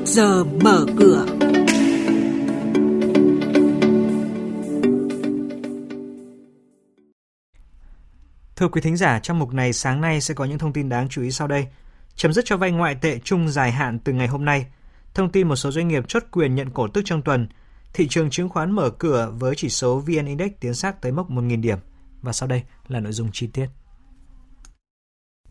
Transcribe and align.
trước 0.00 0.06
giờ 0.06 0.44
mở 0.44 0.86
cửa. 0.98 1.26
Thưa 8.56 8.68
quý 8.68 8.80
thính 8.80 8.96
giả, 8.96 9.18
trong 9.18 9.38
mục 9.38 9.52
này 9.54 9.72
sáng 9.72 10.00
nay 10.00 10.20
sẽ 10.20 10.34
có 10.34 10.44
những 10.44 10.58
thông 10.58 10.72
tin 10.72 10.88
đáng 10.88 11.08
chú 11.08 11.22
ý 11.22 11.30
sau 11.30 11.48
đây. 11.48 11.66
Chấm 12.14 12.32
dứt 12.32 12.44
cho 12.44 12.56
vay 12.56 12.70
ngoại 12.70 12.94
tệ 12.94 13.18
chung 13.24 13.48
dài 13.48 13.72
hạn 13.72 13.98
từ 13.98 14.12
ngày 14.12 14.26
hôm 14.28 14.44
nay. 14.44 14.66
Thông 15.14 15.32
tin 15.32 15.48
một 15.48 15.56
số 15.56 15.70
doanh 15.70 15.88
nghiệp 15.88 16.04
chốt 16.08 16.22
quyền 16.30 16.54
nhận 16.54 16.70
cổ 16.70 16.88
tức 16.88 17.02
trong 17.04 17.22
tuần. 17.22 17.48
Thị 17.92 18.08
trường 18.08 18.30
chứng 18.30 18.48
khoán 18.48 18.72
mở 18.72 18.90
cửa 18.90 19.32
với 19.38 19.54
chỉ 19.56 19.68
số 19.68 19.98
VN 19.98 20.26
Index 20.26 20.50
tiến 20.60 20.74
sát 20.74 21.02
tới 21.02 21.12
mốc 21.12 21.30
1.000 21.30 21.60
điểm. 21.60 21.78
Và 22.22 22.32
sau 22.32 22.48
đây 22.48 22.62
là 22.88 23.00
nội 23.00 23.12
dung 23.12 23.28
chi 23.32 23.46
tiết. 23.46 23.66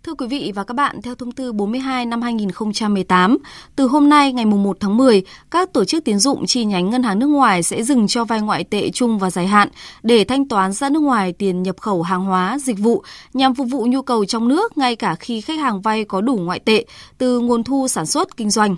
Thưa 0.09 0.15
quý 0.15 0.27
vị 0.27 0.51
và 0.55 0.63
các 0.63 0.73
bạn, 0.73 1.01
theo 1.01 1.15
thông 1.15 1.31
tư 1.31 1.53
42 1.53 2.05
năm 2.05 2.21
2018, 2.21 3.37
từ 3.75 3.87
hôm 3.87 4.09
nay 4.09 4.33
ngày 4.33 4.45
1 4.45 4.77
tháng 4.79 4.97
10, 4.97 5.23
các 5.51 5.73
tổ 5.73 5.85
chức 5.85 6.03
tiến 6.03 6.19
dụng 6.19 6.45
chi 6.45 6.65
nhánh 6.65 6.89
ngân 6.89 7.03
hàng 7.03 7.19
nước 7.19 7.27
ngoài 7.27 7.63
sẽ 7.63 7.83
dừng 7.83 8.07
cho 8.07 8.25
vay 8.25 8.41
ngoại 8.41 8.63
tệ 8.63 8.89
chung 8.89 9.19
và 9.19 9.31
dài 9.31 9.47
hạn 9.47 9.69
để 10.03 10.23
thanh 10.23 10.47
toán 10.47 10.71
ra 10.71 10.89
nước 10.89 10.99
ngoài 10.99 11.33
tiền 11.33 11.63
nhập 11.63 11.75
khẩu 11.81 12.01
hàng 12.01 12.25
hóa, 12.25 12.57
dịch 12.59 12.79
vụ 12.79 13.03
nhằm 13.33 13.55
phục 13.55 13.67
vụ 13.71 13.85
nhu 13.85 14.01
cầu 14.01 14.25
trong 14.25 14.47
nước 14.47 14.77
ngay 14.77 14.95
cả 14.95 15.15
khi 15.15 15.41
khách 15.41 15.59
hàng 15.59 15.81
vay 15.81 16.03
có 16.03 16.21
đủ 16.21 16.37
ngoại 16.37 16.59
tệ 16.59 16.85
từ 17.17 17.39
nguồn 17.39 17.63
thu 17.63 17.87
sản 17.87 18.05
xuất 18.05 18.37
kinh 18.37 18.49
doanh. 18.49 18.75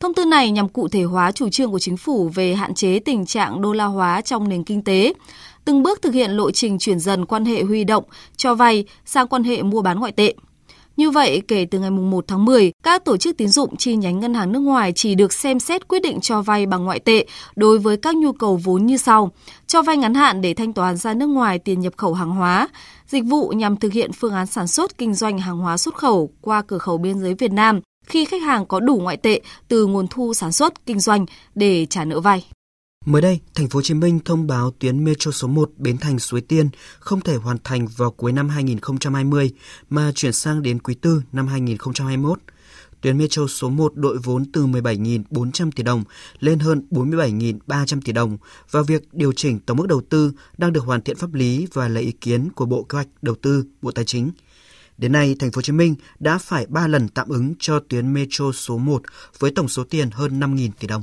Thông 0.00 0.14
tư 0.14 0.24
này 0.24 0.50
nhằm 0.50 0.68
cụ 0.68 0.88
thể 0.88 1.02
hóa 1.02 1.32
chủ 1.32 1.48
trương 1.48 1.70
của 1.70 1.78
chính 1.78 1.96
phủ 1.96 2.28
về 2.34 2.54
hạn 2.54 2.74
chế 2.74 2.98
tình 2.98 3.26
trạng 3.26 3.62
đô 3.62 3.72
la 3.72 3.84
hóa 3.84 4.20
trong 4.20 4.48
nền 4.48 4.64
kinh 4.64 4.82
tế, 4.82 5.12
từng 5.64 5.82
bước 5.82 6.02
thực 6.02 6.14
hiện 6.14 6.30
lộ 6.30 6.50
trình 6.50 6.78
chuyển 6.78 6.98
dần 6.98 7.26
quan 7.26 7.44
hệ 7.44 7.62
huy 7.62 7.84
động, 7.84 8.04
cho 8.36 8.54
vay 8.54 8.84
sang 9.04 9.28
quan 9.28 9.44
hệ 9.44 9.62
mua 9.62 9.82
bán 9.82 10.00
ngoại 10.00 10.12
tệ. 10.12 10.34
Như 11.00 11.10
vậy, 11.10 11.42
kể 11.48 11.66
từ 11.70 11.78
ngày 11.78 11.90
1 11.90 12.24
tháng 12.28 12.44
10, 12.44 12.72
các 12.82 13.04
tổ 13.04 13.16
chức 13.16 13.36
tín 13.36 13.48
dụng 13.48 13.76
chi 13.76 13.96
nhánh 13.96 14.20
ngân 14.20 14.34
hàng 14.34 14.52
nước 14.52 14.58
ngoài 14.58 14.92
chỉ 14.94 15.14
được 15.14 15.32
xem 15.32 15.60
xét 15.60 15.88
quyết 15.88 16.02
định 16.02 16.20
cho 16.20 16.42
vay 16.42 16.66
bằng 16.66 16.84
ngoại 16.84 17.00
tệ 17.00 17.26
đối 17.56 17.78
với 17.78 17.96
các 17.96 18.16
nhu 18.16 18.32
cầu 18.32 18.60
vốn 18.64 18.86
như 18.86 18.96
sau: 18.96 19.30
cho 19.66 19.82
vay 19.82 19.96
ngắn 19.96 20.14
hạn 20.14 20.40
để 20.40 20.54
thanh 20.54 20.72
toán 20.72 20.96
ra 20.96 21.14
nước 21.14 21.26
ngoài 21.26 21.58
tiền 21.58 21.80
nhập 21.80 21.92
khẩu 21.96 22.14
hàng 22.14 22.30
hóa, 22.30 22.68
dịch 23.06 23.24
vụ 23.24 23.48
nhằm 23.48 23.76
thực 23.76 23.92
hiện 23.92 24.12
phương 24.12 24.34
án 24.34 24.46
sản 24.46 24.66
xuất 24.66 24.98
kinh 24.98 25.14
doanh 25.14 25.38
hàng 25.38 25.58
hóa 25.58 25.76
xuất 25.76 25.94
khẩu 25.94 26.30
qua 26.40 26.62
cửa 26.62 26.78
khẩu 26.78 26.98
biên 26.98 27.20
giới 27.20 27.34
Việt 27.34 27.52
Nam 27.52 27.80
khi 28.06 28.24
khách 28.24 28.42
hàng 28.42 28.66
có 28.66 28.80
đủ 28.80 28.96
ngoại 28.96 29.16
tệ 29.16 29.40
từ 29.68 29.86
nguồn 29.86 30.06
thu 30.10 30.34
sản 30.34 30.52
xuất 30.52 30.86
kinh 30.86 31.00
doanh 31.00 31.26
để 31.54 31.86
trả 31.86 32.04
nợ 32.04 32.20
vay. 32.20 32.44
Mới 33.06 33.22
đây, 33.22 33.40
thành 33.54 33.68
phố 33.68 33.76
Hồ 33.76 33.82
Chí 33.82 33.94
Minh 33.94 34.20
thông 34.24 34.46
báo 34.46 34.70
tuyến 34.78 35.04
metro 35.04 35.30
số 35.30 35.48
1 35.48 35.70
Bến 35.76 35.98
Thành 35.98 36.18
Suối 36.18 36.40
Tiên 36.40 36.68
không 36.98 37.20
thể 37.20 37.36
hoàn 37.36 37.56
thành 37.64 37.86
vào 37.96 38.10
cuối 38.10 38.32
năm 38.32 38.48
2020 38.48 39.50
mà 39.90 40.12
chuyển 40.14 40.32
sang 40.32 40.62
đến 40.62 40.78
quý 40.78 40.94
tư 40.94 41.22
năm 41.32 41.46
2021. 41.46 42.38
Tuyến 43.00 43.18
metro 43.18 43.46
số 43.46 43.68
1 43.68 43.92
đội 43.94 44.18
vốn 44.18 44.52
từ 44.52 44.66
17.400 44.66 45.70
tỷ 45.76 45.82
đồng 45.82 46.04
lên 46.38 46.58
hơn 46.58 46.86
47.300 46.90 48.00
tỷ 48.04 48.12
đồng 48.12 48.38
và 48.70 48.82
việc 48.82 49.02
điều 49.12 49.32
chỉnh 49.32 49.60
tổng 49.60 49.76
mức 49.76 49.86
đầu 49.86 50.02
tư 50.10 50.32
đang 50.58 50.72
được 50.72 50.84
hoàn 50.84 51.02
thiện 51.02 51.16
pháp 51.16 51.34
lý 51.34 51.66
và 51.72 51.88
lấy 51.88 52.02
ý 52.02 52.12
kiến 52.12 52.50
của 52.52 52.66
Bộ 52.66 52.82
Kế 52.82 52.96
hoạch 52.96 53.08
Đầu 53.22 53.34
tư, 53.42 53.64
Bộ 53.82 53.90
Tài 53.90 54.04
chính. 54.04 54.30
Đến 54.98 55.12
nay, 55.12 55.36
thành 55.38 55.50
phố 55.50 55.58
Hồ 55.58 55.62
Chí 55.62 55.72
Minh 55.72 55.94
đã 56.18 56.38
phải 56.38 56.66
3 56.68 56.86
lần 56.86 57.08
tạm 57.08 57.28
ứng 57.28 57.54
cho 57.58 57.80
tuyến 57.88 58.14
metro 58.14 58.52
số 58.52 58.78
1 58.78 59.02
với 59.38 59.50
tổng 59.50 59.68
số 59.68 59.84
tiền 59.84 60.10
hơn 60.10 60.40
5.000 60.40 60.70
tỷ 60.80 60.86
đồng. 60.86 61.02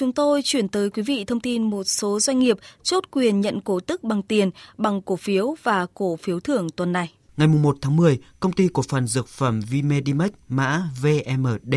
Chúng 0.00 0.12
tôi 0.12 0.42
chuyển 0.44 0.68
tới 0.68 0.90
quý 0.90 1.02
vị 1.02 1.24
thông 1.24 1.40
tin 1.40 1.62
một 1.62 1.84
số 1.84 2.20
doanh 2.20 2.38
nghiệp 2.38 2.58
chốt 2.82 3.04
quyền 3.10 3.40
nhận 3.40 3.60
cổ 3.60 3.80
tức 3.80 4.04
bằng 4.04 4.22
tiền, 4.22 4.50
bằng 4.76 5.02
cổ 5.02 5.16
phiếu 5.16 5.54
và 5.62 5.86
cổ 5.94 6.16
phiếu 6.16 6.40
thưởng 6.40 6.70
tuần 6.76 6.92
này. 6.92 7.12
Ngày 7.36 7.48
1 7.48 7.76
tháng 7.80 7.96
10, 7.96 8.18
công 8.40 8.52
ty 8.52 8.68
cổ 8.72 8.82
phần 8.88 9.06
dược 9.06 9.28
phẩm 9.28 9.60
Vimedimax 9.60 10.30
mã 10.48 10.82
VMD 11.02 11.74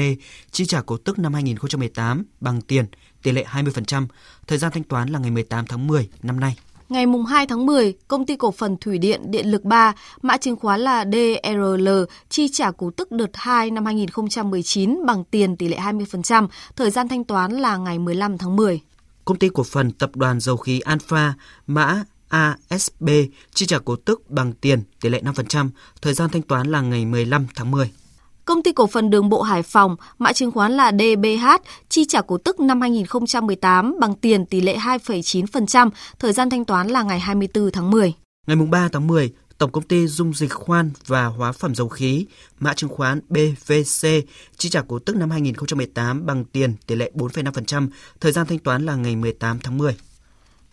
chi 0.52 0.66
trả 0.66 0.82
cổ 0.82 0.98
tức 0.98 1.20
năm 1.20 1.34
2018 1.34 2.24
bằng 2.40 2.62
tiền, 2.62 2.86
tỷ 3.24 3.32
lệ 3.32 3.46
20%, 3.52 4.08
thời 4.48 4.58
gian 4.58 4.72
thanh 4.72 4.84
toán 4.84 5.10
là 5.10 5.20
ngày 5.20 5.32
18 5.32 5.66
tháng 5.66 5.88
10 5.88 6.10
năm 6.24 6.40
nay. 6.40 6.56
Ngày 6.90 7.06
2 7.30 7.48
tháng 7.48 7.66
10, 7.66 7.94
công 8.08 8.26
ty 8.26 8.36
cổ 8.36 8.52
phần 8.52 8.78
Thủy 8.78 8.98
điện 8.98 9.32
Điện 9.32 9.52
lực 9.52 9.64
3, 9.64 9.94
mã 10.22 10.38
chứng 10.38 10.56
khoán 10.56 10.80
là 10.80 11.06
DRL, 11.06 11.90
chi 12.30 12.48
trả 12.52 12.72
cổ 12.72 12.92
tức 12.98 13.12
đợt 13.12 13.32
2 13.34 13.72
năm 13.72 13.86
2019 13.86 15.06
bằng 15.06 15.24
tiền 15.24 15.58
tỷ 15.58 15.68
lệ 15.68 15.78
20%, 15.78 16.48
thời 16.76 16.92
gian 16.92 17.08
thanh 17.08 17.24
toán 17.24 17.52
là 17.52 17.78
ngày 17.78 18.00
15 18.00 18.38
tháng 18.38 18.56
10. 18.56 18.82
Công 19.26 19.40
ty 19.40 19.50
cổ 19.50 19.64
phần 19.64 19.92
Tập 19.92 20.16
đoàn 20.16 20.40
Dầu 20.40 20.58
khí 20.58 20.80
Alpha, 20.80 21.34
mã 21.68 22.04
ASB, 22.28 23.10
chi 23.54 23.66
trả 23.66 23.80
cổ 23.80 23.96
tức 23.96 24.30
bằng 24.30 24.54
tiền 24.54 24.84
tỷ 25.02 25.10
lệ 25.10 25.22
5%, 25.22 25.70
thời 26.02 26.14
gian 26.14 26.30
thanh 26.30 26.42
toán 26.42 26.68
là 26.68 26.82
ngày 26.82 27.06
15 27.06 27.48
tháng 27.56 27.72
10. 27.72 27.92
Công 28.46 28.64
ty 28.64 28.72
cổ 28.72 28.88
phần 28.88 29.10
Đường 29.10 29.30
bộ 29.30 29.42
Hải 29.42 29.64
Phòng, 29.64 29.96
mã 30.20 30.34
chứng 30.34 30.52
khoán 30.52 30.72
là 30.72 30.92
DBH, 30.92 31.48
chi 31.90 32.06
trả 32.06 32.22
cổ 32.22 32.38
tức 32.38 32.60
năm 32.60 32.82
2018 32.82 33.96
bằng 34.00 34.16
tiền 34.16 34.46
tỷ 34.46 34.62
lệ 34.62 34.78
2,9%, 34.78 35.90
thời 36.20 36.34
gian 36.34 36.50
thanh 36.50 36.66
toán 36.66 36.88
là 36.88 37.04
ngày 37.04 37.20
24 37.20 37.72
tháng 37.72 37.92
10. 37.92 38.14
Ngày 38.48 38.56
3 38.56 38.90
tháng 38.92 39.08
10, 39.08 39.34
Tổng 39.58 39.72
công 39.72 39.84
ty 39.84 40.08
Dung 40.08 40.34
dịch 40.34 40.54
khoan 40.54 40.92
và 41.08 41.26
hóa 41.26 41.52
phẩm 41.52 41.76
dầu 41.76 41.90
khí, 41.90 42.26
mã 42.60 42.74
chứng 42.74 42.90
khoán 42.90 43.22
BVC, 43.30 44.08
chi 44.58 44.70
trả 44.70 44.82
cổ 44.82 45.00
tức 45.00 45.16
năm 45.16 45.32
2018 45.32 46.26
bằng 46.26 46.46
tiền 46.46 46.76
tỷ 46.88 46.96
lệ 46.96 47.12
4,5%, 47.16 47.88
thời 48.22 48.32
gian 48.32 48.46
thanh 48.48 48.60
toán 48.60 48.86
là 48.86 48.96
ngày 48.96 49.16
18 49.16 49.60
tháng 49.64 49.78
10. 49.78 49.96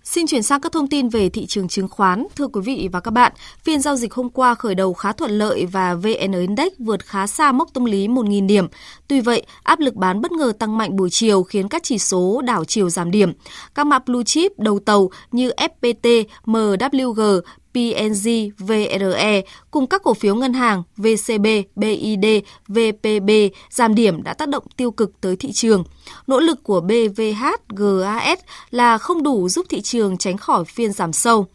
Xin 0.05 0.27
chuyển 0.27 0.43
sang 0.43 0.61
các 0.61 0.73
thông 0.73 0.87
tin 0.87 1.09
về 1.09 1.29
thị 1.29 1.47
trường 1.47 1.69
chứng 1.69 1.89
khoán. 1.89 2.27
Thưa 2.37 2.47
quý 2.47 2.61
vị 2.65 2.89
và 2.93 3.01
các 3.01 3.11
bạn, 3.11 3.33
phiên 3.65 3.81
giao 3.81 3.97
dịch 3.97 4.15
hôm 4.15 4.31
qua 4.31 4.55
khởi 4.55 4.75
đầu 4.75 4.95
khá 4.95 5.13
thuận 5.13 5.31
lợi 5.31 5.67
và 5.67 5.95
VN 5.95 6.33
Index 6.33 6.73
vượt 6.79 7.05
khá 7.07 7.27
xa 7.27 7.53
mốc 7.53 7.69
tâm 7.75 7.85
lý 7.85 8.09
1.000 8.09 8.47
điểm. 8.47 8.67
Tuy 9.09 9.21
vậy, 9.21 9.43
áp 9.63 9.81
lực 9.81 9.95
bán 9.95 10.21
bất 10.21 10.33
ngờ 10.33 10.53
tăng 10.59 10.79
mạnh 10.79 10.97
buổi 10.97 11.11
chiều 11.11 11.43
khiến 11.43 11.69
các 11.69 11.83
chỉ 11.83 11.99
số 11.99 12.43
đảo 12.45 12.65
chiều 12.65 12.91
giảm 12.91 13.11
điểm. 13.11 13.33
Các 13.75 13.87
mã 13.87 13.99
blue 13.99 14.25
chip 14.25 14.59
đầu 14.59 14.79
tàu 14.79 15.11
như 15.33 15.51
FPT, 15.51 16.25
MWG, 16.45 17.41
PNG, 17.75 18.51
VRE 18.59 19.43
cùng 19.71 19.87
các 19.87 20.03
cổ 20.03 20.15
phiếu 20.15 20.35
ngân 20.35 20.53
hàng 20.53 20.83
VCB, 20.97 21.47
BID, 21.77 22.25
VPB 22.69 23.31
giảm 23.71 23.95
điểm 23.95 24.23
đã 24.23 24.35
tác 24.35 24.49
động 24.49 24.65
tiêu 24.77 24.91
cực 24.91 25.21
tới 25.21 25.37
thị 25.37 25.53
trường. 25.53 25.85
Nỗ 26.27 26.41
lực 26.41 26.63
của 26.63 26.81
BVH, 26.81 27.45
GAS 27.69 28.39
là 28.71 28.99
không 28.99 29.23
đủ 29.23 29.49
giúp 29.49 29.67
thị 29.69 29.81
trường 29.81 30.19
tránh 30.19 30.37
khỏi 30.37 30.65
phiên 30.65 30.93
giảm 30.93 31.13
sâu. 31.13 31.47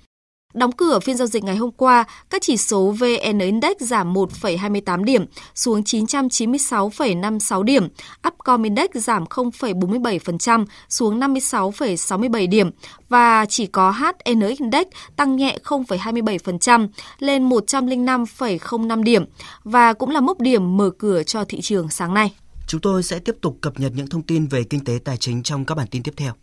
Đóng 0.55 0.71
cửa 0.71 0.99
phiên 0.99 1.17
giao 1.17 1.27
dịch 1.27 1.43
ngày 1.43 1.55
hôm 1.55 1.71
qua, 1.71 2.05
các 2.29 2.41
chỉ 2.41 2.57
số 2.57 2.95
VN 2.99 3.39
Index 3.39 3.77
giảm 3.79 4.13
1,28 4.13 5.03
điểm 5.03 5.25
xuống 5.55 5.81
996,56 5.81 7.63
điểm, 7.63 7.87
Upcom 8.27 8.63
Index 8.63 8.89
giảm 8.93 9.23
0,47% 9.23 10.65
xuống 10.89 11.19
56,67 11.19 12.49
điểm 12.49 12.71
và 13.09 13.45
chỉ 13.49 13.65
có 13.67 13.91
HN 13.91 14.41
Index 14.59 14.87
tăng 15.15 15.35
nhẹ 15.35 15.57
0,27% 15.63 16.87
lên 17.19 17.49
105,05 17.49 19.03
điểm 19.03 19.25
và 19.63 19.93
cũng 19.93 20.09
là 20.09 20.21
mốc 20.21 20.39
điểm 20.39 20.77
mở 20.77 20.89
cửa 20.97 21.23
cho 21.23 21.45
thị 21.45 21.61
trường 21.61 21.89
sáng 21.89 22.13
nay. 22.13 22.35
Chúng 22.67 22.81
tôi 22.81 23.03
sẽ 23.03 23.19
tiếp 23.19 23.35
tục 23.41 23.57
cập 23.61 23.79
nhật 23.79 23.91
những 23.95 24.07
thông 24.07 24.21
tin 24.21 24.47
về 24.47 24.63
kinh 24.63 24.83
tế 24.83 24.99
tài 25.05 25.17
chính 25.17 25.43
trong 25.43 25.65
các 25.65 25.75
bản 25.75 25.87
tin 25.87 26.03
tiếp 26.03 26.13
theo. 26.17 26.33